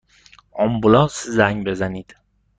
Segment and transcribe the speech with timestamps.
[0.53, 2.15] آمبولانس زنگ بزنید!